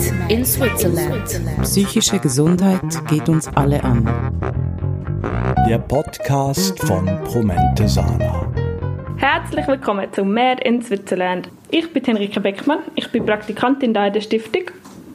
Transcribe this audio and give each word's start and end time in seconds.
Made 0.00 0.32
in 0.32 0.44
Switzerland. 0.46 1.42
Psychische 1.62 2.18
Gesundheit 2.18 2.80
geht 3.08 3.28
uns 3.28 3.48
alle 3.54 3.84
an. 3.84 4.08
Der 5.68 5.78
Podcast 5.78 6.78
von 6.86 7.04
Promente 7.24 7.86
Sana. 7.86 8.50
Herzlich 9.18 9.66
willkommen 9.68 10.10
zu 10.12 10.24
Made 10.24 10.62
in 10.62 10.80
Switzerland. 10.80 11.50
Ich 11.70 11.92
bin 11.92 12.02
Henrike 12.02 12.40
Beckmann, 12.40 12.78
ich 12.94 13.12
bin 13.12 13.26
Praktikantin 13.26 13.92
da 13.92 14.06
in 14.06 14.14
der 14.14 14.22
Stiftung 14.22 14.62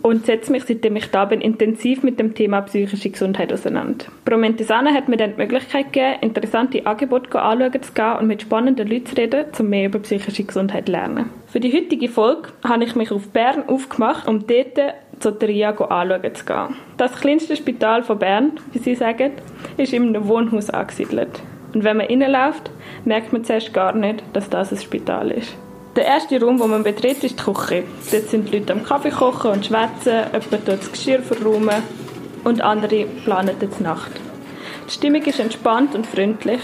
und 0.06 0.28
setze 0.28 0.52
mich, 0.52 0.66
seitdem 0.66 0.96
ich 0.98 1.10
da 1.10 1.26
bin, 1.26 1.42
intensiv 1.42 2.04
mit 2.04 2.20
dem 2.20 2.36
Thema 2.36 2.62
psychische 2.62 3.10
Gesundheit 3.10 3.52
auseinander. 3.52 4.06
Promentesana 4.24 4.94
hat 4.94 5.10
mir 5.10 5.18
dann 5.18 5.32
die 5.32 5.42
Möglichkeit 5.42 5.92
gegeben, 5.92 6.18
interessante 6.22 6.86
Angebote 6.86 7.42
anschauen 7.42 7.82
zu 7.82 7.92
gehen 7.92 8.16
und 8.20 8.28
mit 8.28 8.44
spannenden 8.44 8.88
Leuten 8.88 9.08
zu 9.08 9.18
reden, 9.18 9.46
um 9.58 9.68
mehr 9.68 9.88
über 9.88 9.98
psychische 9.98 10.44
Gesundheit 10.44 10.86
zu 10.86 10.92
lernen. 10.92 11.32
Für 11.48 11.60
die 11.60 11.74
heutige 11.74 12.08
Folge 12.08 12.50
habe 12.64 12.84
ich 12.84 12.96
mich 12.96 13.12
auf 13.12 13.30
Bern 13.30 13.68
aufgemacht, 13.68 14.28
um 14.28 14.46
dort 14.46 14.78
zur 15.18 15.40
Teria 15.40 15.72
anschauen 15.72 16.36
zu 16.36 16.46
gehen. 16.46 16.76
Das 16.98 17.20
kleinste 17.20 17.56
Spital 17.56 18.04
von 18.04 18.20
Bern, 18.20 18.52
wie 18.74 18.80
sie 18.80 18.94
sagen, 18.94 19.32
ist 19.78 19.92
in 19.92 20.10
einem 20.10 20.28
Wohnhaus 20.28 20.70
angesiedelt. 20.70 21.42
Und 21.74 21.84
wenn 21.84 21.98
man 21.98 22.06
reinläuft, 22.06 22.70
merkt 23.06 23.34
man 23.34 23.44
zuerst 23.44 23.74
gar 23.74 23.96
nicht, 23.96 24.24
dass 24.34 24.52
das 24.52 24.72
ein 24.72 24.78
Spital 24.78 25.32
ist. 25.32 25.58
Der 25.96 26.04
erste 26.06 26.42
Raum, 26.42 26.58
den 26.58 26.70
man 26.70 26.84
betritt, 26.84 27.24
ist 27.24 27.40
die 27.40 27.44
Küche. 27.44 27.84
Dort 28.12 28.30
sind 28.30 28.52
die 28.52 28.58
Leute 28.58 28.74
am 28.74 28.84
Kaffee 28.84 29.12
kochen 29.12 29.52
und 29.52 29.66
schwätzen, 29.66 30.26
jemand 30.34 30.68
das 30.68 30.92
Geschirr 30.92 31.22
verräumen 31.22 31.84
und 32.44 32.60
andere 32.60 33.06
planen 33.24 33.56
die 33.62 33.84
Nacht. 33.84 34.12
Die 34.90 34.92
Stimmung 34.92 35.24
ist 35.24 35.40
entspannt 35.40 35.96
und 35.96 36.06
freundlich 36.06 36.60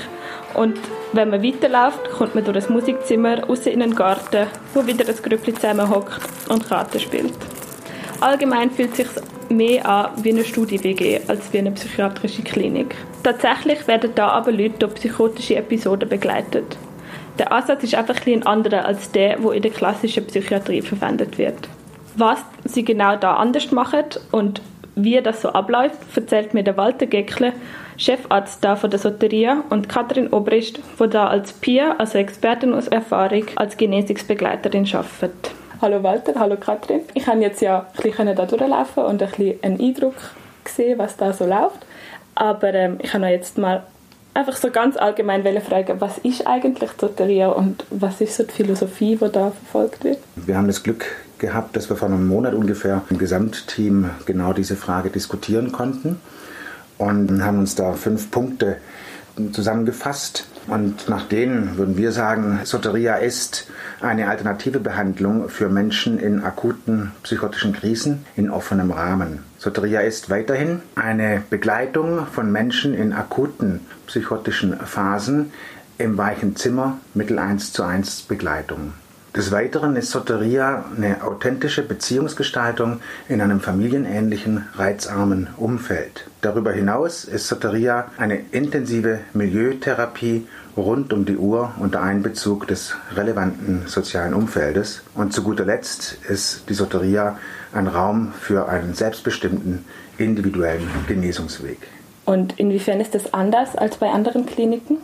und 0.54 0.78
wenn 1.14 1.30
man 1.30 1.42
weiterläuft, 1.42 2.12
kommt 2.12 2.36
man 2.36 2.44
durch 2.44 2.56
das 2.56 2.70
Musikzimmer 2.70 3.46
raus 3.46 3.66
in 3.68 3.82
einen 3.82 3.96
Garten, 3.96 4.48
wo 4.74 4.86
wieder 4.86 5.06
das 5.06 5.24
Grüppli 5.24 5.54
zusammenhockt 5.54 6.20
und 6.50 6.68
Karten 6.68 7.00
spielt. 7.00 7.34
Allgemein 8.20 8.70
fühlt 8.70 8.92
es 8.92 8.98
sich 8.98 9.08
mehr 9.50 9.88
an 9.88 10.12
wie 10.24 10.32
eine 10.32 10.44
Studie-WG 10.44 11.22
als 11.28 11.54
wie 11.54 11.60
eine 11.60 11.72
psychiatrische 11.72 12.42
Klinik. 12.42 12.96
Tatsächlich 13.24 13.88
werden 13.88 14.12
da 14.14 14.28
aber 14.28 14.52
Leute 14.52 14.80
durch 14.80 14.96
psychotische 14.96 15.56
Episoden 15.56 16.10
begleitet. 16.10 16.78
Der 17.42 17.52
Ansatz 17.52 17.82
ist 17.82 17.96
einfach 17.96 18.28
ein 18.28 18.46
anderer 18.46 18.86
als 18.86 19.10
der, 19.14 19.42
wo 19.42 19.50
in 19.50 19.64
der 19.64 19.72
klassischen 19.72 20.28
Psychiatrie 20.28 20.84
verwendet 20.84 21.40
wird. 21.40 21.56
Was 22.16 22.38
sie 22.66 22.86
genau 22.86 23.16
da 23.16 23.38
anders 23.38 23.72
machen 23.72 24.04
und 24.32 24.62
wie 24.94 25.20
das 25.24 25.42
so 25.42 25.50
abläuft, 25.50 25.98
erzählt 26.16 26.54
mir 26.54 26.64
der 26.64 26.78
Walter 26.78 27.08
Geckle, 27.08 27.54
Chefarzt 27.98 28.64
da 28.64 28.76
von 28.76 28.92
der 28.92 29.00
Soteria 29.00 29.64
und 29.72 29.90
Katrin 29.90 30.32
Obrist, 30.32 30.82
wo 31.00 31.08
da 31.08 31.30
als 31.30 31.54
Peer, 31.54 32.00
also 32.00 32.20
Expertin 32.20 32.76
aus 32.76 32.88
Erfahrung, 32.88 33.46
als 33.56 33.76
Genesungsbegleiterin 33.76 34.88
arbeitet. 34.94 35.50
Hallo 35.82 36.04
Walter, 36.04 36.40
hallo 36.40 36.58
Katrin. 36.58 37.02
Ich 37.16 37.26
habe 37.26 37.40
jetzt 37.40 37.64
ja 37.64 37.88
ein 37.98 38.04
bisschen 38.04 38.36
da 38.36 38.46
durchlaufen 38.46 39.04
und 39.04 39.24
ein 39.24 39.30
bisschen 39.30 39.64
einen 39.64 39.80
Eindruck 39.80 40.14
gesehen, 40.64 41.00
was 41.00 41.18
da 41.18 41.34
so 41.34 41.48
läuft. 41.48 41.88
Aber 42.36 42.72
ähm, 42.76 43.00
ich 43.02 43.12
habe 43.16 43.26
jetzt 43.26 43.58
mal 43.58 43.82
einfach 44.34 44.56
so 44.56 44.72
ganz 44.72 44.98
allgemein 44.98 45.44
fragen, 45.62 46.00
was 46.00 46.18
ist 46.20 46.48
eigentlich 46.48 46.92
Soteria 47.00 47.50
und 47.50 47.86
was 47.90 48.22
ist 48.22 48.36
so 48.36 48.44
die 48.44 48.52
Philosophie, 48.52 49.18
die 49.22 49.30
da 49.32 49.52
verfolgt 49.52 50.04
wird? 50.04 50.20
Wir 50.36 50.58
haben 50.58 50.68
das 50.68 50.84
Glück 50.84 51.06
gehabt, 51.38 51.76
dass 51.76 51.90
wir 51.90 51.98
vor 51.98 52.08
einem 52.08 52.28
Monat 52.28 52.54
ungefähr 52.54 53.02
im 53.10 53.18
Gesamtteam 53.18 54.12
genau 54.26 54.54
diese 54.54 54.76
Frage 54.76 55.10
diskutieren 55.10 55.72
konnten 55.72 56.20
und 56.98 57.44
haben 57.44 57.60
uns 57.60 57.76
da 57.76 57.94
fünf 57.94 58.32
Punkte 58.32 58.78
zusammengefasst. 59.52 60.46
Und 60.68 61.10
nach 61.10 61.28
denen 61.28 61.78
würden 61.78 61.98
wir 61.98 62.12
sagen, 62.12 62.60
Soteria 62.64 63.16
ist 63.16 63.68
eine 64.00 64.30
alternative 64.30 64.80
Behandlung 64.80 65.50
für 65.50 65.70
Menschen 65.70 66.20
in 66.20 66.44
akuten 66.44 67.12
psychotischen 67.24 67.74
Krisen 67.74 68.26
in 68.36 68.50
offenem 68.50 68.92
Rahmen. 68.92 69.40
Soteria 69.58 70.02
ist 70.02 70.30
weiterhin 70.30 70.82
eine 70.96 71.44
Begleitung 71.50 72.28
von 72.28 72.52
Menschen 72.52 72.94
in 72.94 73.14
akuten 73.14 73.82
psychotischen 74.08 74.78
Phasen 74.78 75.52
im 75.98 76.18
weichen 76.18 76.56
Zimmer 76.56 77.00
mittel 77.14 77.40
1 77.40 77.74
zu 77.74 77.84
1 77.84 78.24
Begleitung. 78.24 78.94
Des 79.34 79.50
Weiteren 79.50 79.96
ist 79.96 80.12
Soteria 80.12 80.84
eine 80.98 81.24
authentische 81.24 81.84
Beziehungsgestaltung 81.84 83.00
in 83.30 83.40
einem 83.40 83.62
familienähnlichen, 83.62 84.66
reizarmen 84.76 85.48
Umfeld. 85.56 86.28
Darüber 86.42 86.74
hinaus 86.74 87.24
ist 87.24 87.48
Soteria 87.48 88.12
eine 88.18 88.42
intensive 88.52 89.20
Milieutherapie 89.34 90.48
rund 90.76 91.14
um 91.14 91.24
die 91.24 91.38
Uhr 91.38 91.72
unter 91.80 92.02
Einbezug 92.02 92.68
des 92.68 92.94
relevanten 93.16 93.84
sozialen 93.86 94.34
Umfeldes. 94.34 95.02
Und 95.16 95.32
zu 95.32 95.44
guter 95.44 95.64
Letzt 95.64 96.18
ist 96.28 96.68
die 96.68 96.74
Soteria 96.74 97.40
ein 97.72 97.88
Raum 97.88 98.34
für 98.38 98.68
einen 98.68 98.96
selbstbestimmten 98.96 99.86
individuellen 100.18 100.90
Genesungsweg. 101.08 101.78
Und 102.26 102.60
inwiefern 102.60 103.00
ist 103.00 103.16
das 103.16 103.34
anders 103.34 103.78
als 103.78 103.96
bei 103.96 104.10
anderen 104.10 104.46
Kliniken? 104.46 104.98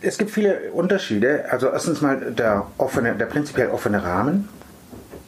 Es 0.00 0.18
gibt 0.18 0.30
viele 0.30 0.72
Unterschiede. 0.72 1.46
Also 1.50 1.68
erstens 1.68 2.00
mal 2.00 2.32
der, 2.32 2.66
offene, 2.78 3.14
der 3.14 3.26
prinzipiell 3.26 3.68
offene 3.70 4.02
Rahmen, 4.02 4.48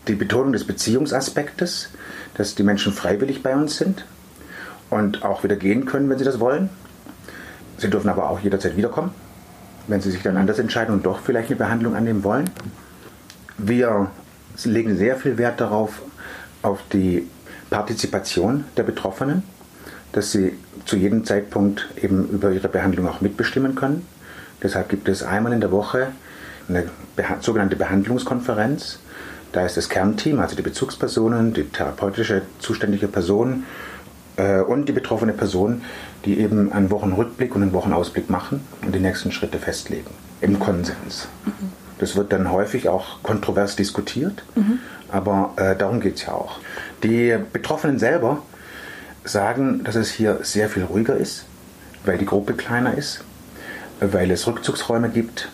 die 0.08 0.14
Betonung 0.14 0.52
des 0.52 0.64
Beziehungsaspektes, 0.64 1.90
dass 2.34 2.54
die 2.54 2.62
Menschen 2.62 2.92
freiwillig 2.92 3.42
bei 3.42 3.54
uns 3.54 3.76
sind 3.76 4.04
und 4.88 5.24
auch 5.24 5.44
wieder 5.44 5.56
gehen 5.56 5.86
können, 5.86 6.08
wenn 6.08 6.18
sie 6.18 6.24
das 6.24 6.40
wollen. 6.40 6.70
Sie 7.78 7.88
dürfen 7.88 8.08
aber 8.08 8.28
auch 8.28 8.40
jederzeit 8.40 8.76
wiederkommen, 8.76 9.12
wenn 9.86 10.00
sie 10.00 10.10
sich 10.10 10.22
dann 10.22 10.36
anders 10.36 10.58
entscheiden 10.58 10.94
und 10.94 11.06
doch 11.06 11.20
vielleicht 11.20 11.48
eine 11.48 11.56
Behandlung 11.56 11.94
annehmen 11.94 12.24
wollen. 12.24 12.50
Wir 13.56 14.10
legen 14.64 14.96
sehr 14.96 15.16
viel 15.16 15.38
Wert 15.38 15.60
darauf, 15.60 16.02
auf 16.62 16.80
die 16.92 17.26
Partizipation 17.70 18.64
der 18.76 18.82
Betroffenen, 18.82 19.42
dass 20.12 20.32
sie 20.32 20.58
zu 20.84 20.96
jedem 20.96 21.24
Zeitpunkt 21.24 21.88
eben 21.96 22.28
über 22.28 22.50
ihre 22.50 22.68
Behandlung 22.68 23.08
auch 23.08 23.20
mitbestimmen 23.20 23.74
können. 23.74 24.06
Deshalb 24.62 24.88
gibt 24.88 25.08
es 25.08 25.22
einmal 25.22 25.52
in 25.52 25.60
der 25.60 25.70
Woche 25.70 26.08
eine 26.68 26.84
sogenannte 27.40 27.76
Behandlungskonferenz. 27.76 28.98
Da 29.52 29.66
ist 29.66 29.76
das 29.76 29.88
Kernteam, 29.88 30.38
also 30.38 30.54
die 30.54 30.62
Bezugspersonen, 30.62 31.52
die 31.52 31.64
therapeutische 31.64 32.42
zuständige 32.60 33.08
Person 33.08 33.64
äh, 34.36 34.60
und 34.60 34.88
die 34.88 34.92
betroffene 34.92 35.32
Person, 35.32 35.82
die 36.24 36.38
eben 36.38 36.72
einen 36.72 36.90
Wochenrückblick 36.90 37.54
und 37.56 37.62
einen 37.62 37.72
Wochenausblick 37.72 38.30
machen 38.30 38.60
und 38.82 38.94
die 38.94 39.00
nächsten 39.00 39.32
Schritte 39.32 39.58
festlegen. 39.58 40.10
Im 40.40 40.58
Konsens. 40.58 41.28
Das 41.98 42.16
wird 42.16 42.32
dann 42.32 42.50
häufig 42.50 42.88
auch 42.88 43.22
kontrovers 43.22 43.76
diskutiert, 43.76 44.42
mhm. 44.54 44.78
aber 45.10 45.52
äh, 45.56 45.76
darum 45.76 46.00
geht 46.00 46.16
es 46.16 46.26
ja 46.26 46.32
auch. 46.32 46.58
Die 47.02 47.36
Betroffenen 47.52 47.98
selber 47.98 48.42
sagen, 49.24 49.84
dass 49.84 49.96
es 49.96 50.10
hier 50.10 50.38
sehr 50.42 50.70
viel 50.70 50.84
ruhiger 50.84 51.16
ist, 51.16 51.44
weil 52.04 52.16
die 52.16 52.24
Gruppe 52.24 52.54
kleiner 52.54 52.96
ist, 52.96 53.22
weil 54.00 54.30
es 54.30 54.46
Rückzugsräume 54.46 55.10
gibt. 55.10 55.48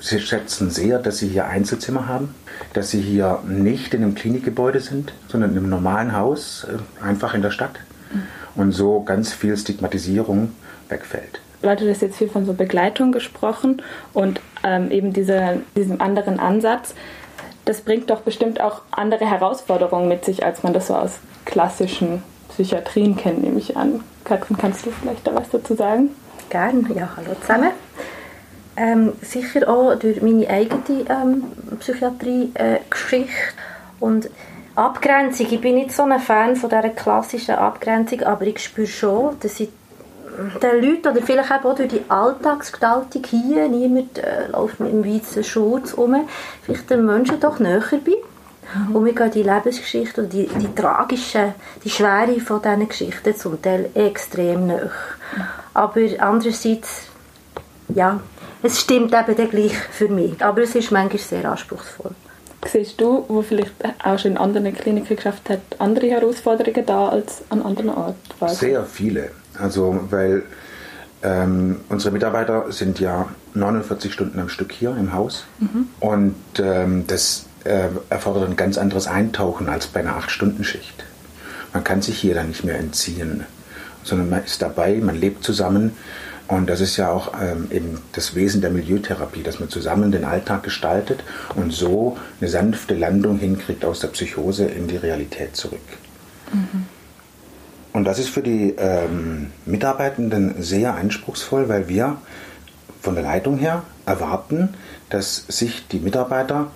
Sie 0.00 0.20
schätzen 0.20 0.70
sehr, 0.70 0.98
dass 0.98 1.18
sie 1.18 1.28
hier 1.28 1.46
Einzelzimmer 1.46 2.08
haben, 2.08 2.34
dass 2.72 2.90
sie 2.90 3.00
hier 3.00 3.38
nicht 3.46 3.94
in 3.94 4.02
einem 4.02 4.14
Klinikgebäude 4.14 4.80
sind, 4.80 5.12
sondern 5.28 5.52
in 5.52 5.58
einem 5.58 5.70
normalen 5.70 6.16
Haus, 6.16 6.66
äh, 6.68 7.02
einfach 7.04 7.34
in 7.34 7.42
der 7.42 7.50
Stadt. 7.50 7.78
Mhm. 8.12 8.22
Und 8.60 8.72
so 8.72 9.02
ganz 9.02 9.32
viel 9.32 9.56
Stigmatisierung 9.56 10.52
wegfällt. 10.88 11.40
Leute, 11.62 11.86
das 11.86 12.02
jetzt 12.02 12.18
viel 12.18 12.28
von 12.28 12.44
so 12.44 12.52
Begleitung 12.52 13.10
gesprochen 13.12 13.80
und 14.12 14.40
ähm, 14.62 14.90
eben 14.90 15.12
diese, 15.12 15.62
diesem 15.76 16.00
anderen 16.00 16.38
Ansatz. 16.38 16.94
Das 17.64 17.80
bringt 17.80 18.10
doch 18.10 18.20
bestimmt 18.20 18.60
auch 18.60 18.82
andere 18.90 19.24
Herausforderungen 19.24 20.08
mit 20.08 20.24
sich, 20.24 20.44
als 20.44 20.62
man 20.62 20.74
das 20.74 20.88
so 20.88 20.94
aus 20.94 21.12
klassischen 21.46 22.22
Psychiatrien 22.50 23.16
kennt, 23.16 23.42
nehme 23.42 23.58
ich 23.58 23.76
an. 23.76 24.00
Katrin, 24.24 24.58
kannst 24.58 24.84
du 24.84 24.90
vielleicht 24.90 25.26
da 25.26 25.34
was 25.34 25.48
dazu 25.50 25.74
sagen? 25.74 26.10
Gerne, 26.50 26.84
ja, 26.94 27.08
hallo 27.16 27.34
zusammen. 27.40 27.70
Ähm, 28.76 29.12
sicher 29.22 29.68
auch 29.68 29.94
durch 29.94 30.20
meine 30.20 30.48
eigene 30.48 30.82
ähm, 31.08 31.44
Psychiatrie-Geschichte 31.78 33.30
und 34.00 34.28
Abgrenzung. 34.74 35.46
Ich 35.50 35.60
bin 35.60 35.76
nicht 35.76 35.92
so 35.92 36.02
ein 36.02 36.18
Fan 36.18 36.56
von 36.56 36.70
dieser 36.70 36.88
klassischen 36.90 37.54
Abgrenzung, 37.54 38.22
aber 38.22 38.46
ich 38.46 38.58
spüre 38.58 38.86
schon, 38.86 39.36
dass 39.40 39.60
ich 39.60 39.70
den 40.62 40.82
Leuten 40.82 41.08
oder 41.08 41.22
vielleicht 41.22 41.64
auch 41.64 41.74
durch 41.74 41.88
die 41.88 42.02
Alltagsgestaltung 42.08 43.22
hier, 43.24 43.68
niemand 43.68 44.18
äh, 44.18 44.48
läuft 44.48 44.80
mit 44.80 44.90
einem 44.90 45.04
weißen 45.04 45.44
Schurz 45.44 45.92
um, 45.92 46.28
vielleicht 46.62 46.90
den 46.90 47.06
Menschen 47.06 47.38
doch 47.38 47.60
näher 47.60 47.82
bin. 48.04 48.14
Mhm. 48.88 48.96
Und 48.96 49.02
mir 49.04 49.14
geht 49.14 49.34
die 49.34 49.42
Lebensgeschichte 49.42 50.22
und 50.22 50.32
die, 50.32 50.46
die 50.46 50.74
tragische, 50.74 51.54
die 51.82 51.90
Schwere 51.90 52.40
von 52.40 52.62
diesen 52.62 52.88
Geschichten 52.88 53.36
zum 53.36 53.60
Teil 53.60 53.90
extrem 53.94 54.66
nahe. 54.66 54.90
Aber 55.74 56.00
andererseits, 56.18 57.02
ja, 57.88 58.20
es 58.62 58.80
stimmt 58.80 59.12
eben 59.12 59.36
dann 59.36 59.50
gleich 59.50 59.76
für 59.76 60.08
mich. 60.08 60.42
Aber 60.42 60.62
es 60.62 60.74
ist 60.74 60.90
manchmal 60.90 61.18
sehr 61.18 61.50
anspruchsvoll. 61.50 62.12
Siehst 62.66 62.98
du, 63.00 63.24
wo 63.28 63.42
vielleicht 63.42 63.74
auch 64.02 64.18
schon 64.18 64.32
in 64.32 64.38
anderen 64.38 64.74
Kliniken 64.74 65.16
geschafft 65.16 65.50
hat, 65.50 65.60
andere 65.78 66.06
Herausforderungen 66.06 66.86
da 66.86 67.08
als 67.08 67.42
an 67.50 67.62
anderen 67.62 67.90
Orten? 67.90 68.48
Sehr 68.48 68.84
viele. 68.84 69.30
Also, 69.58 70.00
weil 70.10 70.44
ähm, 71.22 71.80
unsere 71.88 72.12
Mitarbeiter 72.12 72.70
sind 72.72 73.00
ja 73.00 73.28
49 73.54 74.12
Stunden 74.12 74.38
am 74.38 74.48
Stück 74.48 74.72
hier 74.72 74.96
im 74.96 75.12
Haus. 75.12 75.44
Mhm. 75.58 75.88
Und 76.00 76.34
ähm, 76.58 77.04
das 77.06 77.43
äh, 77.64 77.88
erfordert 78.10 78.48
ein 78.48 78.56
ganz 78.56 78.78
anderes 78.78 79.06
Eintauchen 79.06 79.68
als 79.68 79.86
bei 79.86 80.00
einer 80.00 80.18
8-Stunden-Schicht. 80.18 81.04
Man 81.72 81.84
kann 81.84 82.02
sich 82.02 82.18
hier 82.18 82.34
dann 82.34 82.48
nicht 82.48 82.64
mehr 82.64 82.78
entziehen, 82.78 83.44
sondern 84.02 84.30
man 84.30 84.44
ist 84.44 84.62
dabei, 84.62 85.00
man 85.02 85.16
lebt 85.16 85.44
zusammen. 85.44 85.96
Und 86.46 86.68
das 86.68 86.80
ist 86.80 86.98
ja 86.98 87.10
auch 87.10 87.32
ähm, 87.40 87.68
eben 87.70 88.02
das 88.12 88.34
Wesen 88.34 88.60
der 88.60 88.70
Milieutherapie, 88.70 89.42
dass 89.42 89.60
man 89.60 89.70
zusammen 89.70 90.12
den 90.12 90.24
Alltag 90.24 90.62
gestaltet 90.62 91.24
und 91.54 91.72
so 91.72 92.18
eine 92.40 92.50
sanfte 92.50 92.94
Landung 92.94 93.38
hinkriegt 93.38 93.84
aus 93.84 94.00
der 94.00 94.08
Psychose 94.08 94.66
in 94.66 94.86
die 94.86 94.98
Realität 94.98 95.56
zurück. 95.56 95.80
Mhm. 96.52 96.84
Und 97.94 98.04
das 98.04 98.18
ist 98.18 98.28
für 98.28 98.42
die 98.42 98.74
ähm, 98.76 99.52
Mitarbeitenden 99.64 100.62
sehr 100.62 100.94
anspruchsvoll, 100.94 101.68
weil 101.68 101.88
wir 101.88 102.18
von 103.00 103.14
der 103.14 103.24
Leitung 103.24 103.56
her 103.56 103.84
erwarten, 104.04 104.74
dass 105.10 105.44
sich 105.48 105.86
die 105.88 106.00
Mitarbeiter 106.00 106.70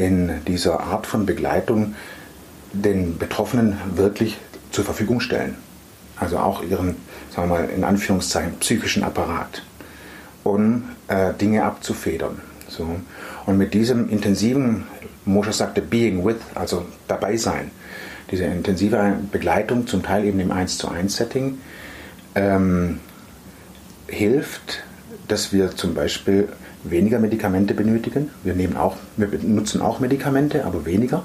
in 0.00 0.44
dieser 0.46 0.80
Art 0.80 1.06
von 1.06 1.26
Begleitung 1.26 1.94
den 2.72 3.18
Betroffenen 3.18 3.76
wirklich 3.94 4.38
zur 4.70 4.84
Verfügung 4.84 5.20
stellen. 5.20 5.56
Also 6.16 6.38
auch 6.38 6.62
ihren, 6.62 6.96
sagen 7.34 7.50
wir 7.50 7.58
mal, 7.58 7.68
in 7.68 7.84
Anführungszeichen 7.84 8.54
psychischen 8.60 9.04
Apparat, 9.04 9.62
um 10.42 10.84
äh, 11.08 11.34
Dinge 11.34 11.64
abzufedern. 11.64 12.40
So. 12.68 12.88
Und 13.44 13.58
mit 13.58 13.74
diesem 13.74 14.08
intensiven, 14.08 14.86
Moshe 15.26 15.52
sagte, 15.52 15.82
Being 15.82 16.24
with, 16.24 16.36
also 16.54 16.86
dabei 17.06 17.36
sein, 17.36 17.70
diese 18.30 18.44
intensive 18.44 19.18
Begleitung, 19.30 19.86
zum 19.86 20.02
Teil 20.02 20.24
eben 20.24 20.40
im 20.40 20.50
1 20.50 20.78
zu 20.78 20.88
1 20.88 21.14
Setting, 21.14 21.58
ähm, 22.34 23.00
hilft, 24.06 24.82
dass 25.28 25.52
wir 25.52 25.76
zum 25.76 25.94
Beispiel 25.94 26.48
weniger 26.84 27.18
Medikamente 27.18 27.74
benötigen. 27.74 28.30
Wir, 28.42 28.54
nehmen 28.54 28.76
auch, 28.76 28.96
wir 29.16 29.28
nutzen 29.42 29.80
auch 29.80 30.00
Medikamente, 30.00 30.64
aber 30.64 30.86
weniger. 30.86 31.24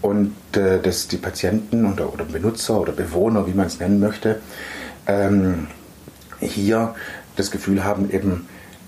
Und 0.00 0.34
äh, 0.56 0.80
dass 0.80 1.08
die 1.08 1.18
Patienten 1.18 1.84
oder, 1.84 2.12
oder 2.12 2.24
Benutzer 2.24 2.80
oder 2.80 2.92
Bewohner, 2.92 3.46
wie 3.46 3.52
man 3.52 3.66
es 3.66 3.80
nennen 3.80 4.00
möchte, 4.00 4.40
ähm, 5.06 5.66
hier 6.40 6.94
das 7.36 7.50
Gefühl 7.50 7.84
haben, 7.84 8.10
eben 8.10 8.46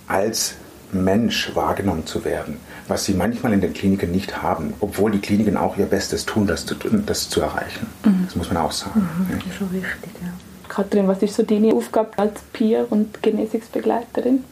als 0.08 0.54
Mensch 0.92 1.54
wahrgenommen 1.54 2.06
zu 2.06 2.24
werden, 2.24 2.58
was 2.88 3.04
sie 3.04 3.14
manchmal 3.14 3.52
in 3.52 3.60
den 3.60 3.72
Kliniken 3.72 4.10
nicht 4.10 4.42
haben, 4.42 4.74
obwohl 4.80 5.10
die 5.10 5.20
Kliniken 5.20 5.56
auch 5.56 5.76
ihr 5.78 5.86
Bestes 5.86 6.26
tun, 6.26 6.46
das 6.46 6.66
zu, 6.66 6.74
das 6.74 7.28
zu 7.28 7.40
erreichen. 7.40 7.86
Mhm. 8.04 8.24
Das 8.26 8.36
muss 8.36 8.48
man 8.48 8.58
auch 8.58 8.72
sagen. 8.72 9.00
Mhm, 9.00 9.38
das 9.38 9.46
ist 9.46 9.54
schon 9.54 9.72
wichtig, 9.72 10.10
ja. 10.22 10.28
Katrin, 10.68 11.06
was 11.06 11.22
ist 11.22 11.34
so 11.34 11.42
deine 11.42 11.74
Aufgabe 11.74 12.10
als 12.16 12.40
Peer 12.52 12.86
und 12.90 13.22
Genesungsbegleiterin? 13.22 14.44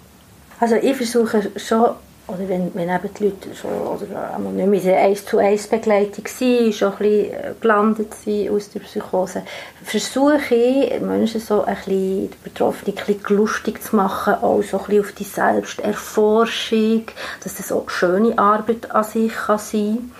Also 0.60 0.76
ich 0.76 0.94
versuche 0.94 1.50
schon, 1.56 1.94
oder 2.26 2.48
wenn, 2.48 2.70
wenn 2.74 2.90
eben 2.90 3.14
die 3.18 3.24
Leute 3.24 3.54
schon 3.54 3.70
oder 3.70 4.38
nicht 4.38 4.66
mehr 4.66 4.78
in 4.78 4.84
der 4.84 5.00
1 5.00 5.24
zu 5.24 5.38
1 5.38 5.68
Begleitung 5.68 6.24
waren, 6.24 6.72
schon 6.72 6.92
ein 6.92 6.98
bisschen 6.98 7.32
äh, 7.32 7.54
gelandet 7.60 8.14
sind 8.14 8.50
aus 8.50 8.70
der 8.70 8.80
Psychose, 8.80 9.42
versuche 9.82 10.54
ich, 10.54 11.00
Menschen 11.00 11.40
so 11.40 11.64
ein 11.64 11.74
bisschen, 11.74 12.30
die 12.30 12.30
Betroffenen 12.44 12.96
ein 12.96 13.06
bisschen 13.06 13.36
lustig 13.36 13.82
zu 13.82 13.96
machen, 13.96 14.34
auch 14.34 14.62
so 14.62 14.78
ein 14.78 14.84
bisschen 14.84 15.00
auf 15.00 15.12
die 15.12 15.24
Selbsterforschung, 15.24 17.04
dass 17.42 17.56
das 17.56 17.72
auch 17.72 17.88
schöne 17.88 18.38
Arbeit 18.38 18.90
an 18.90 19.04
sich 19.04 19.32
kann 19.32 19.58
sein 19.58 20.12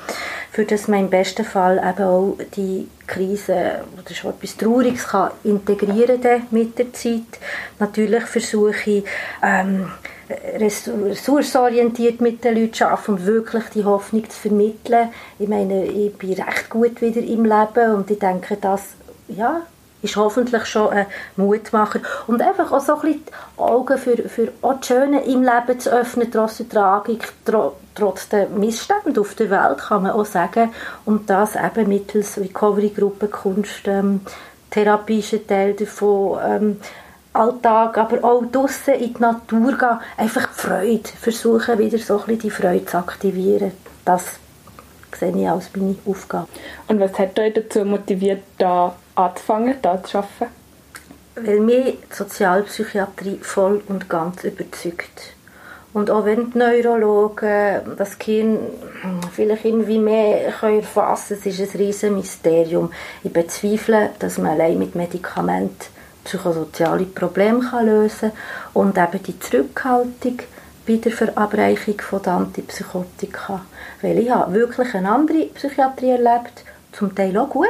für 0.53 0.65
das 0.65 0.89
man 0.89 1.01
im 1.01 1.11
besten 1.11 1.45
Fall 1.45 1.79
eben 1.79 2.05
auch 2.05 2.37
die 2.57 2.89
Krise 3.07 3.83
oder 3.97 4.15
schon 4.15 4.33
etwas 4.33 4.57
Trauriges 4.57 5.07
kann 5.09 5.31
integrieren 5.45 6.21
mit 6.51 6.79
der 6.79 6.93
Zeit. 6.93 7.39
Natürlich 7.79 8.25
versuche 8.25 8.91
ich, 8.91 9.05
ähm, 9.43 9.91
ressourcenorientiert 10.59 12.21
mit 12.21 12.45
den 12.45 12.57
Leuten 12.57 12.85
arbeiten 12.85 13.13
und 13.13 13.27
wirklich 13.27 13.65
die 13.75 13.85
Hoffnung 13.85 14.29
zu 14.29 14.39
vermitteln. 14.39 15.09
Ich 15.39 15.49
meine, 15.49 15.85
ich 15.87 16.15
bin 16.17 16.33
recht 16.35 16.71
gut 16.71 17.01
wieder 17.01 17.21
im 17.21 17.45
Leben 17.45 17.95
und 17.95 18.11
ich 18.11 18.19
denke, 18.19 18.57
das 18.57 18.83
ja, 19.29 19.63
ist 20.03 20.17
hoffentlich 20.17 20.65
schon 20.67 20.91
ein 20.91 21.07
Mutmacher. 21.37 22.01
Und 22.27 22.43
einfach 22.43 22.73
auch 22.73 22.81
so 22.81 22.95
ein 22.95 23.01
bisschen 23.01 23.25
die 23.27 23.61
Augen 23.61 23.99
für, 23.99 24.17
für 24.29 24.49
auch 24.63 24.75
das 24.75 24.87
Schöne 24.87 25.25
im 25.25 25.43
Leben 25.43 25.79
zu 25.79 25.91
öffnen, 25.91 26.31
trotz 26.31 26.59
der 26.59 26.69
Tragik, 26.69 27.29
trotz 27.95 28.29
der 28.29 28.49
Missstände 28.49 29.21
auf 29.21 29.35
der 29.35 29.51
Welt, 29.51 29.79
kann 29.79 30.03
man 30.03 30.13
auch 30.13 30.25
sagen. 30.25 30.73
Und 31.05 31.29
das 31.29 31.55
eben 31.57 31.89
mittels 31.89 32.39
Recovery-Gruppen, 32.39 33.31
Kunst, 33.31 33.87
ähm, 33.87 34.21
Therapie 34.71 35.19
ist 35.19 35.33
ein 35.33 35.47
Teil 35.47 35.75
davon, 35.75 36.39
ähm, 36.45 36.81
Alltag, 37.33 37.97
aber 37.97 38.25
auch 38.25 38.43
draußen 38.51 38.95
in 38.95 39.15
die 39.15 39.21
Natur 39.21 39.79
gehen, 39.79 39.99
einfach 40.17 40.47
die 40.47 40.61
Freude, 40.61 41.09
versuchen 41.21 41.79
wieder 41.79 41.99
so 41.99 42.19
ein 42.19 42.27
bisschen 42.27 42.41
die 42.41 42.51
Freude 42.51 42.87
zu 42.87 42.99
aktivieren. 42.99 43.73
Das 44.05 44.25
sehe 45.17 45.37
ich 45.37 45.49
als 45.49 45.71
meine 45.77 45.97
Aufgabe. 46.07 46.49
Und 46.89 47.01
was 47.01 47.19
hat 47.19 47.39
euch 47.39 47.55
dazu 47.55 47.85
motiviert, 47.85 48.43
da 48.59 48.97
anzufangen, 49.15 49.77
da 49.83 50.03
zu 50.03 50.19
arbeiten? 50.19 50.53
Weil 51.37 51.61
mich 51.61 51.99
die 52.11 52.15
Sozialpsychiatrie 52.15 53.39
voll 53.43 53.83
und 53.87 54.09
ganz 54.09 54.43
überzeugt. 54.45 55.35
Und 55.93 56.11
auch 56.11 56.25
wenn 56.25 56.53
die 56.53 56.59
Neurologen 56.59 57.97
das 57.97 58.19
Kind 58.19 58.61
vielleicht 59.33 59.65
irgendwie 59.65 59.99
mehr 59.99 60.47
erfassen 60.47 61.41
können, 61.41 61.53
ist 61.53 61.61
es 61.61 61.75
ein 61.75 61.81
riesiges 61.81 62.11
Mysterium. 62.11 62.93
Ich 63.25 63.33
bezweifle, 63.33 64.11
dass 64.19 64.39
man 64.39 64.53
allein 64.53 64.79
mit 64.79 64.95
Medikamenten 64.95 65.87
psychosoziale 66.25 67.05
Probleme 67.05 67.61
kann 67.61 67.87
lösen 67.87 68.33
kann 68.33 68.73
und 68.75 68.99
eben 68.99 69.23
die 69.23 69.39
Zurückhaltung 69.39 70.39
bei 70.87 70.97
der 70.97 71.13
Verabreichung 71.13 72.01
von 72.01 72.25
Antipsychotika. 72.25 73.61
Weil 74.03 74.19
ich 74.19 74.31
habe 74.31 74.53
wirklich 74.55 74.95
eine 74.95 75.11
andere 75.11 75.47
Psychiatrie 75.47 76.11
erlebt, 76.11 76.65
zum 76.93 77.15
Teil 77.15 77.37
auch 77.39 77.51
gut. 77.51 77.69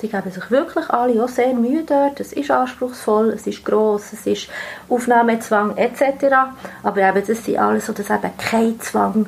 Die 0.00 0.08
geben 0.08 0.30
sich 0.32 0.50
wirklich 0.50 0.90
alle 0.90 1.22
auch 1.22 1.28
sehr 1.28 1.54
Mühe 1.54 1.84
dort. 1.84 2.18
Es 2.18 2.32
ist 2.32 2.50
anspruchsvoll, 2.50 3.30
es 3.30 3.46
ist 3.46 3.64
gross, 3.64 4.12
es 4.12 4.26
ist 4.26 4.48
Aufnahmezwang 4.88 5.76
etc. 5.76 6.34
Aber 6.82 7.08
eben, 7.08 7.24
das 7.24 7.44
sind 7.44 7.58
alles 7.58 7.86
so, 7.86 7.92
dass 7.92 8.10
eben 8.10 8.36
kein 8.36 8.80
Zwang 8.80 9.26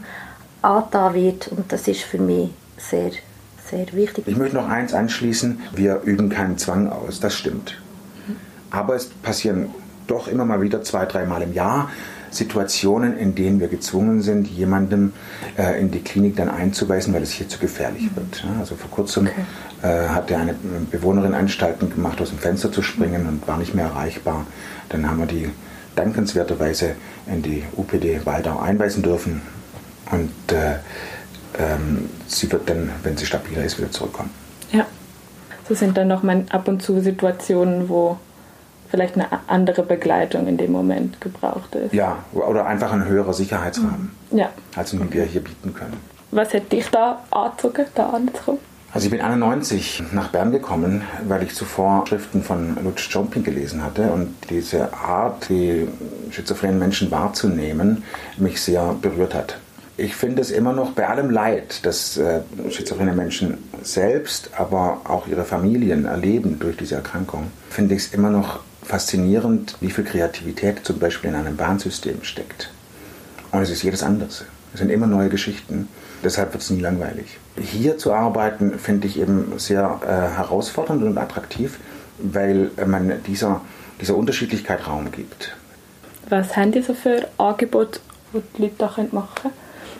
angetan 0.62 1.14
wird 1.14 1.49
und 1.49 1.70
das 1.70 1.87
ist 1.87 2.02
für 2.02 2.19
mich 2.19 2.50
sehr, 2.76 3.12
sehr 3.70 3.93
wichtig. 3.93 4.26
Ich 4.26 4.37
möchte 4.37 4.56
noch 4.56 4.69
eins 4.69 4.94
anschließen, 4.94 5.61
wir 5.75 6.00
üben 6.02 6.29
keinen 6.29 6.58
Zwang 6.58 6.91
aus, 6.91 7.20
das 7.20 7.35
stimmt. 7.35 7.76
Aber 8.75 8.97
es 8.97 9.06
passieren 9.06 9.69
doch 10.06 10.26
immer 10.26 10.44
mal 10.44 10.61
wieder 10.61 10.82
zwei, 10.82 11.06
dreimal 11.06 11.43
im 11.43 11.55
Jahr 11.55 11.91
Situationen, 12.31 13.17
in 13.17 13.37
denen 13.37 13.61
wir 13.61 13.69
gezwungen 13.69 14.21
sind, 14.21 14.49
jemandem 14.49 15.12
äh, 15.56 15.81
in 15.81 15.93
die 15.93 16.00
Klinik 16.00 16.35
dann 16.35 16.49
einzuweisen, 16.50 17.15
weil 17.15 17.23
es 17.23 17.31
hier 17.31 17.49
zu 17.49 17.61
gefährlich 17.61 18.11
wird. 18.17 18.43
Ja, 18.43 18.59
also 18.59 18.75
vor 18.75 18.91
kurzem 18.91 19.29
okay. 19.29 19.88
äh, 19.88 20.08
hatte 20.08 20.37
eine 20.37 20.56
Bewohnerin 20.91 21.32
Anstalten 21.32 21.91
gemacht, 21.91 22.20
aus 22.20 22.31
dem 22.31 22.39
Fenster 22.39 22.72
zu 22.72 22.82
springen 22.82 23.29
und 23.29 23.46
war 23.46 23.56
nicht 23.56 23.75
mehr 23.75 23.87
erreichbar. 23.87 24.46
Dann 24.89 25.08
haben 25.08 25.20
wir 25.20 25.27
die 25.27 25.48
dankenswerterweise 25.94 26.96
in 27.29 27.43
die 27.43 27.63
UPD 27.77 28.27
Waldau 28.27 28.58
einweisen 28.58 29.05
dürfen 29.05 29.41
und 30.10 30.53
äh, 30.53 30.79
ähm, 31.56 32.08
sie 32.27 32.51
wird 32.51 32.69
dann, 32.69 32.91
wenn 33.05 33.17
sie 33.17 33.27
stabiler 33.27 33.65
ist, 33.65 33.79
wieder 33.79 33.93
zurückkommen. 33.93 34.31
Ja, 34.72 34.87
so 35.69 35.75
sind 35.75 35.96
dann 35.96 36.08
noch 36.08 36.25
mal 36.25 36.44
ab 36.51 36.67
und 36.67 36.82
zu 36.82 37.01
Situationen, 37.01 37.89
wo 37.89 38.19
vielleicht 38.91 39.14
eine 39.14 39.26
andere 39.48 39.82
Begleitung 39.82 40.46
in 40.46 40.56
dem 40.56 40.72
Moment 40.72 41.20
gebraucht 41.20 41.74
ist. 41.74 41.93
Ja, 41.93 42.19
oder 42.32 42.67
einfach 42.67 42.93
ein 42.93 43.06
höherer 43.06 43.32
Sicherheitsrahmen, 43.32 44.10
mhm. 44.31 44.38
ja. 44.38 44.50
als 44.76 44.96
wir 44.98 45.24
hier 45.24 45.43
bieten 45.43 45.74
können. 45.74 45.96
Was 46.31 46.53
hätte 46.53 46.76
dich 46.76 46.88
da 46.91 47.20
angezogen, 47.31 47.86
da 47.94 48.10
anzukommen? 48.10 48.60
Also 48.94 49.06
ich 49.06 49.10
bin 49.10 49.20
91 49.20 50.05
nach 50.12 50.29
Bern 50.29 50.53
gekommen, 50.53 51.03
weil 51.26 51.43
ich 51.43 51.53
zuvor 51.53 52.06
Schriften 52.06 52.44
von 52.44 52.76
Lutz 52.84 53.08
Jomping 53.10 53.43
gelesen 53.43 53.82
hatte 53.82 54.12
und 54.12 54.36
diese 54.50 54.93
Art, 54.94 55.48
die 55.48 55.88
schizophrenen 56.31 56.79
Menschen 56.79 57.10
wahrzunehmen, 57.10 58.05
mich 58.36 58.60
sehr 58.60 58.94
berührt 59.03 59.34
hat. 59.34 59.58
Ich 59.96 60.14
finde 60.14 60.43
es 60.43 60.53
immer 60.53 60.72
noch 60.72 60.93
bei 60.93 61.08
allem 61.08 61.31
Leid, 61.31 61.84
das 61.84 62.17
äh, 62.17 62.43
schizophrene 62.70 63.12
Menschen 63.12 63.58
selbst, 63.82 64.50
aber 64.56 65.00
auch 65.05 65.26
ihre 65.26 65.44
Familien 65.44 66.05
erleben 66.05 66.58
durch 66.60 66.76
diese 66.76 66.94
Erkrankung, 66.94 67.50
finde 67.70 67.96
ich 67.96 68.03
es 68.03 68.14
immer 68.14 68.31
noch 68.31 68.60
faszinierend, 68.84 69.76
wie 69.81 69.91
viel 69.91 70.05
Kreativität 70.05 70.84
zum 70.84 70.98
Beispiel 70.98 71.31
in 71.31 71.36
einem 71.36 71.56
Bahnsystem 71.56 72.22
steckt. 72.22 72.70
Und 73.50 73.62
es 73.62 73.70
ist 73.70 73.82
jedes 73.82 74.03
anderes. 74.03 74.44
Es 74.72 74.81
sind 74.81 74.91
immer 74.91 75.06
neue 75.06 75.29
Geschichten. 75.29 75.88
Deshalb 76.22 76.53
wird 76.53 76.62
es 76.62 76.70
nie 76.70 76.81
langweilig. 76.81 77.38
Hier 77.60 77.98
zu 77.98 78.12
arbeiten 78.12 78.79
finde 78.79 79.06
ich 79.06 79.19
eben 79.19 79.58
sehr 79.58 80.00
äh, 80.03 80.36
herausfordernd 80.36 81.03
und 81.03 81.19
attraktiv, 81.19 81.79
weil 82.19 82.70
man 82.86 83.22
dieser, 83.26 83.60
dieser 84.00 84.17
Unterschiedlichkeit 84.17 84.86
Raum 84.86 85.12
gibt. 85.12 85.55
Was 86.29 86.56
haben 86.56 86.72
die 86.72 86.82
so 86.82 86.94
für 86.94 87.29
Angebote, 87.38 88.00
die 88.32 88.41
die 88.56 88.62
Leute 88.62 88.74
da 88.79 88.86
machen 89.12 89.29
können? 89.34 89.55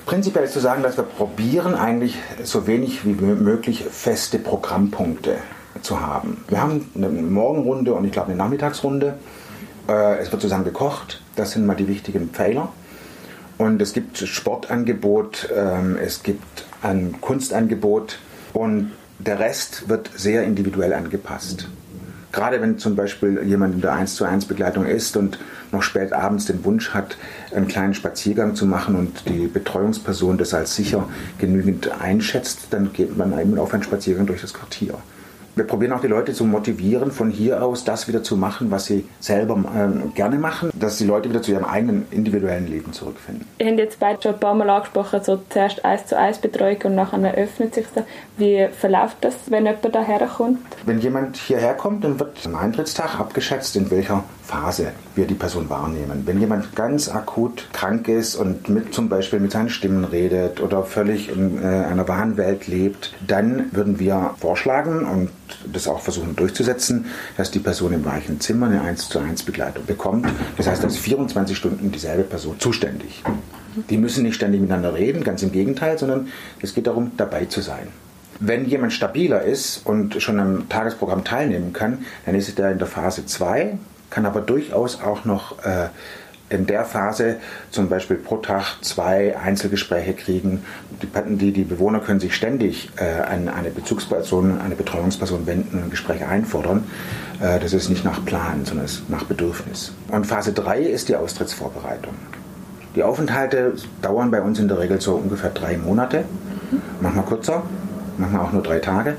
Prinzipiell 0.06 0.44
ist 0.44 0.52
zu 0.52 0.60
sagen, 0.60 0.82
dass 0.82 0.96
wir 0.96 1.04
probieren, 1.04 1.74
eigentlich 1.74 2.16
so 2.42 2.66
wenig 2.66 3.04
wie 3.04 3.12
möglich 3.12 3.84
feste 3.90 4.38
Programmpunkte 4.38 5.36
zu 5.84 6.00
haben. 6.00 6.42
Wir 6.48 6.60
haben 6.60 6.90
eine 6.96 7.08
Morgenrunde 7.08 7.94
und 7.94 8.04
ich 8.04 8.12
glaube 8.12 8.28
eine 8.28 8.36
Nachmittagsrunde. 8.36 9.14
Äh, 9.88 10.18
es 10.18 10.32
wird 10.32 10.42
zusammen 10.42 10.64
gekocht. 10.64 11.22
Das 11.36 11.52
sind 11.52 11.66
mal 11.66 11.76
die 11.76 11.88
wichtigen 11.88 12.30
Pfeiler. 12.30 12.72
Und 13.56 13.80
es 13.80 13.92
gibt 13.92 14.18
Sportangebot, 14.18 15.48
ähm, 15.54 15.96
es 15.96 16.22
gibt 16.22 16.64
ein 16.82 17.20
Kunstangebot 17.20 18.18
und 18.52 18.90
der 19.20 19.38
Rest 19.38 19.88
wird 19.88 20.10
sehr 20.16 20.42
individuell 20.42 20.92
angepasst. 20.92 21.68
Gerade 22.32 22.60
wenn 22.60 22.78
zum 22.78 22.96
Beispiel 22.96 23.40
jemand 23.44 23.76
in 23.76 23.80
der 23.80 23.92
1 23.92 24.16
zu 24.16 24.24
1 24.24 24.46
Begleitung 24.46 24.86
ist 24.86 25.16
und 25.16 25.38
noch 25.70 25.82
spät 25.82 26.12
abends 26.12 26.46
den 26.46 26.64
Wunsch 26.64 26.90
hat, 26.92 27.16
einen 27.54 27.68
kleinen 27.68 27.94
Spaziergang 27.94 28.56
zu 28.56 28.66
machen 28.66 28.96
und 28.96 29.28
die 29.28 29.46
Betreuungsperson 29.46 30.36
das 30.36 30.52
als 30.52 30.74
sicher 30.74 31.08
genügend 31.38 31.92
einschätzt, 32.00 32.66
dann 32.70 32.92
geht 32.92 33.16
man 33.16 33.38
eben 33.38 33.56
auf 33.56 33.72
einen 33.72 33.84
Spaziergang 33.84 34.26
durch 34.26 34.40
das 34.40 34.52
Quartier 34.52 34.98
wir 35.56 35.64
probieren 35.64 35.92
auch 35.92 36.00
die 36.00 36.08
Leute 36.08 36.32
zu 36.32 36.44
motivieren, 36.44 37.11
von 37.11 37.30
hier 37.30 37.62
aus 37.62 37.84
das 37.84 38.08
wieder 38.08 38.23
zu 38.23 38.37
machen, 38.37 38.70
was 38.70 38.87
sie 38.87 39.04
selber 39.20 39.56
äh, 39.56 40.08
gerne 40.14 40.38
machen, 40.38 40.70
dass 40.75 40.99
die 40.99 41.04
Leute 41.04 41.30
wieder 41.30 41.42
zu 41.42 41.52
ihrem 41.52 41.64
eigenen 41.64 42.06
individuellen 42.11 42.66
Leben 42.66 42.92
zurückfinden. 42.92 43.46
Ihr 43.58 43.68
habt 43.68 43.78
jetzt 43.78 44.00
beide 44.00 44.23
schon 44.23 44.34
ein 44.34 44.40
paar 44.40 44.54
Mal 44.54 44.70
angesprochen, 44.70 45.20
so 45.23 45.40
zuerst 45.49 45.84
eins 45.84 46.06
zu 46.06 46.18
eins 46.18 46.38
Betreuung 46.38 46.78
und 46.84 46.94
nachher 46.94 47.34
öffnet 47.34 47.75
sich 47.75 47.87
das. 47.94 48.04
Wie 48.37 48.68
verläuft 48.73 49.18
das, 49.20 49.34
wenn 49.46 49.66
jemand 49.66 49.94
daher 49.94 50.26
kommt? 50.26 50.61
Wenn 50.84 50.99
jemand 50.99 51.37
hierher 51.37 51.75
kommt, 51.75 52.04
dann 52.04 52.18
wird 52.18 52.38
am 52.44 52.56
Eintrittstag 52.56 53.20
abgeschätzt, 53.20 53.76
in 53.76 53.90
welcher 53.90 54.25
Phase 54.46 54.92
wir 55.14 55.26
die 55.26 55.34
Person 55.34 55.70
wahrnehmen. 55.70 56.22
Wenn 56.26 56.38
jemand 56.38 56.76
ganz 56.76 57.08
akut 57.08 57.68
krank 57.72 58.08
ist 58.08 58.36
und 58.36 58.68
mit 58.68 58.92
zum 58.92 59.08
Beispiel 59.08 59.40
mit 59.40 59.52
seinen 59.52 59.70
Stimmen 59.70 60.04
redet 60.04 60.60
oder 60.60 60.84
völlig 60.84 61.30
in 61.30 61.62
äh, 61.62 61.66
einer 61.66 62.06
Wahnwelt 62.08 62.66
lebt, 62.66 63.14
dann 63.26 63.72
würden 63.72 63.98
wir 63.98 64.34
vorschlagen 64.38 65.06
und 65.06 65.30
das 65.72 65.88
auch 65.88 66.00
versuchen 66.00 66.36
durchzusetzen, 66.36 67.06
dass 67.36 67.50
die 67.50 67.58
Person 67.58 67.94
im 67.94 68.02
gleichen 68.02 68.38
Zimmer 68.40 68.66
eine 68.66 68.82
1 68.82 69.08
zu 69.08 69.18
1 69.18 69.44
Begleitung 69.44 69.86
bekommt. 69.86 70.26
Das 70.58 70.66
heißt, 70.66 70.82
da 70.82 70.88
ist 70.88 70.98
24 70.98 71.56
Stunden 71.56 71.90
dieselbe 71.90 72.24
Person 72.24 72.56
zuständig. 72.58 73.22
Die 73.88 73.96
müssen 73.96 74.24
nicht 74.24 74.34
ständig 74.34 74.60
miteinander 74.60 74.94
reden, 74.94 75.24
ganz 75.24 75.42
im 75.42 75.52
Gegenteil, 75.52 75.98
sondern 75.98 76.28
es 76.60 76.74
geht 76.74 76.86
darum, 76.86 77.12
dabei 77.16 77.46
zu 77.46 77.60
sein. 77.60 77.88
Wenn 78.40 78.66
jemand 78.66 78.92
stabiler 78.92 79.42
ist 79.42 79.86
und 79.86 80.20
schon 80.20 80.38
am 80.38 80.68
Tagesprogramm 80.68 81.24
teilnehmen 81.24 81.72
kann, 81.72 82.04
dann 82.26 82.34
ist 82.34 82.58
er 82.58 82.72
in 82.72 82.78
der 82.78 82.86
Phase 82.86 83.26
2, 83.26 83.78
kann 84.11 84.26
aber 84.26 84.40
durchaus 84.40 85.00
auch 85.00 85.25
noch 85.25 85.64
äh, 85.64 85.88
in 86.50 86.66
der 86.66 86.84
Phase 86.84 87.37
zum 87.70 87.88
Beispiel 87.88 88.16
pro 88.16 88.37
Tag 88.37 88.76
zwei 88.82 89.37
Einzelgespräche 89.37 90.14
kriegen. 90.14 90.62
Die, 91.02 91.37
die, 91.37 91.52
die 91.52 91.64
Bewohner 91.64 92.00
können 92.00 92.20
sich 92.20 92.34
ständig 92.34 92.90
äh, 92.96 93.23
an 93.23 93.49
eine 93.49 93.70
Bezugsperson, 93.70 94.61
eine 94.61 94.75
Betreuungsperson 94.75 95.46
wenden 95.46 95.82
und 95.82 95.90
Gespräche 95.90 96.28
einfordern. 96.28 96.84
Äh, 97.40 97.58
das 97.61 97.73
ist 97.73 97.88
nicht 97.88 98.04
nach 98.04 98.25
Plan, 98.25 98.64
sondern 98.64 98.87
ist 98.87 99.08
nach 99.08 99.25
Bedürfnis. 99.25 99.92
Und 100.08 100.26
Phase 100.26 100.52
3 100.52 100.80
ist 100.80 101.08
die 101.08 101.16
Austrittsvorbereitung. 101.16 102.14
Die 102.94 103.02
Aufenthalte 103.02 103.75
dauern 104.02 104.30
bei 104.30 104.40
uns 104.40 104.58
in 104.58 104.68
der 104.68 104.78
Regel 104.78 105.00
so 105.00 105.14
ungefähr 105.14 105.50
drei 105.50 105.76
Monate, 105.76 106.25
manchmal 107.00 107.25
kürzer, 107.25 107.62
manchmal 108.18 108.42
auch 108.42 108.52
nur 108.52 108.62
drei 108.62 108.78
Tage, 108.78 109.16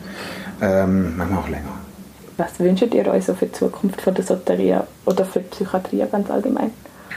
ähm, 0.61 1.17
manchmal 1.17 1.39
auch 1.39 1.49
länger. 1.49 1.84
Was 2.37 2.59
wünscht 2.59 2.93
ihr 2.93 3.07
euch 3.07 3.25
so 3.25 3.33
für 3.33 3.45
die 3.45 3.53
Zukunft 3.53 4.01
von 4.01 4.13
der 4.13 4.23
Soteria 4.23 4.85
oder 5.05 5.25
für 5.25 5.39
die 5.39 5.49
Psychiatrie 5.49 6.05
ganz 6.11 6.29
allgemein? 6.29 6.71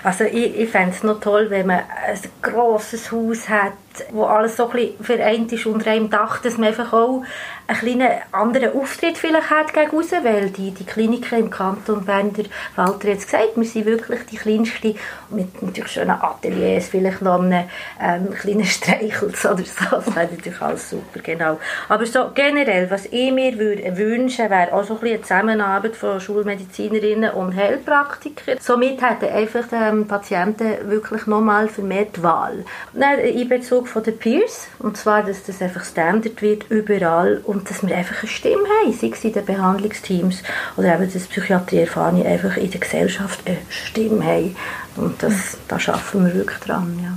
Also 0.04 0.24
ich, 0.24 0.56
ich 0.56 0.68
fände 0.68 0.94
es 0.94 1.02
noch 1.02 1.20
toll, 1.20 1.50
wenn 1.50 1.66
man 1.66 1.78
ein 1.78 2.18
grosses 2.40 3.10
Haus 3.10 3.48
hat, 3.48 3.72
wo 4.12 4.24
alles 4.24 4.56
so 4.56 4.68
ein 4.68 4.72
bisschen 4.72 5.04
vereint 5.04 5.52
ist 5.52 5.66
unter 5.66 5.90
einem 5.90 6.08
Dach, 6.08 6.40
dass 6.40 6.56
man 6.56 6.68
einfach 6.68 6.92
auch 6.92 7.24
einen 7.66 7.78
kleinen 7.78 8.08
anderen 8.32 8.72
Auftritt 8.72 9.18
vielleicht 9.18 9.50
hat 9.50 9.74
gegen 9.74 9.90
raus, 9.90 10.06
weil 10.22 10.50
die, 10.50 10.70
die 10.70 10.86
Kliniken 10.86 11.38
im 11.38 11.50
Kanton 11.50 12.04
Bern, 12.04 12.32
der 12.32 12.46
Walter 12.76 13.10
hat 13.10 13.18
es 13.18 13.26
gesagt, 13.26 13.56
wir 13.56 13.64
sind 13.64 13.84
wirklich 13.84 14.20
die 14.30 14.36
kleinsten, 14.36 14.94
mit 15.30 15.62
natürlich 15.62 15.92
schönen 15.92 16.10
Ateliers, 16.10 16.88
vielleicht 16.88 17.20
noch 17.20 17.40
einem 17.40 17.64
ähm, 18.00 18.30
kleinen 18.30 18.64
Streichels 18.64 19.44
oder 19.44 19.64
so, 19.64 19.96
das 19.96 20.14
wäre 20.14 20.28
natürlich 20.30 20.62
alles 20.62 20.88
super, 20.88 21.20
genau. 21.22 21.58
Aber 21.88 22.06
so 22.06 22.30
generell, 22.34 22.90
was 22.90 23.06
ich 23.06 23.32
mir 23.32 23.58
würde 23.58 23.96
wünschen, 23.96 24.48
wäre 24.48 24.72
auch 24.72 24.84
so 24.84 24.94
ein 24.94 25.08
eine 25.08 25.22
Zusammenarbeit 25.22 25.96
von 25.96 26.20
Schulmedizinerinnen 26.20 27.32
und 27.32 27.56
Heilpraktikern. 27.56 28.58
Somit 28.60 29.02
hätten 29.02 29.32
einfach 29.32 29.64
ähm, 29.72 30.06
Patienten 30.06 30.90
wirklich 30.90 31.26
nochmal 31.26 31.68
vermehrt 31.68 32.22
Wahl. 32.22 32.64
In 32.94 33.48
Bezug 33.48 33.87
von 33.88 34.02
den 34.02 34.18
Peers. 34.18 34.68
Und 34.78 34.96
zwar, 34.96 35.22
dass 35.22 35.44
das 35.44 35.60
einfach 35.60 35.84
Standard 35.84 36.40
wird 36.42 36.70
überall 36.70 37.40
und 37.44 37.68
dass 37.68 37.86
wir 37.86 37.96
einfach 37.96 38.22
eine 38.22 38.28
Stimme 38.28 38.64
haben, 38.82 38.92
sei 38.92 39.10
es 39.12 39.24
in 39.24 39.32
den 39.32 39.44
Behandlungsteams 39.44 40.42
oder 40.76 40.94
eben, 40.94 41.12
dass 41.12 41.26
Psychiatrie-Erfahrene 41.26 42.24
einfach 42.26 42.56
in 42.56 42.70
der 42.70 42.80
Gesellschaft 42.80 43.40
eine 43.46 43.58
Stimme 43.68 44.24
haben. 44.24 44.56
Und 44.96 45.22
das, 45.22 45.58
da 45.66 45.78
schaffen 45.78 46.26
wir 46.26 46.34
wirklich 46.34 46.58
dran, 46.60 46.98
ja. 47.02 47.16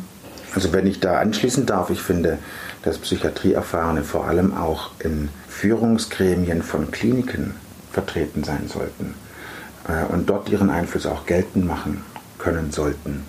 Also 0.54 0.74
wenn 0.74 0.86
ich 0.86 1.00
da 1.00 1.20
anschließen 1.20 1.66
darf, 1.66 1.90
ich 1.90 2.02
finde, 2.02 2.38
dass 2.84 2.98
Psychiatrieerfahrene 2.98 4.04
vor 4.04 4.26
allem 4.26 4.58
auch 4.58 4.92
in 5.00 5.30
Führungsgremien 5.48 6.62
von 6.62 6.92
Kliniken 6.92 7.56
vertreten 7.92 8.44
sein 8.44 8.68
sollten 8.68 9.14
äh, 9.88 10.12
und 10.12 10.30
dort 10.30 10.50
ihren 10.50 10.70
Einfluss 10.70 11.06
auch 11.06 11.26
geltend 11.26 11.66
machen 11.66 12.04
können 12.38 12.72
sollten. 12.72 13.26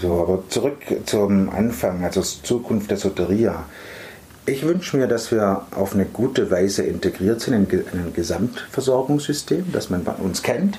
So, 0.00 0.22
aber 0.22 0.44
zurück 0.48 0.78
zum 1.06 1.50
Anfang, 1.50 2.04
also 2.04 2.20
Zukunft 2.22 2.90
der 2.90 2.98
Soteria. 2.98 3.64
Ich 4.46 4.64
wünsche 4.64 4.96
mir, 4.96 5.06
dass 5.06 5.30
wir 5.30 5.66
auf 5.72 5.94
eine 5.94 6.06
gute 6.06 6.50
Weise 6.50 6.82
integriert 6.82 7.40
sind 7.40 7.70
in 7.70 7.82
ein 7.92 8.12
Gesamtversorgungssystem, 8.14 9.72
dass 9.72 9.90
man 9.90 10.02
uns 10.02 10.42
kennt, 10.42 10.78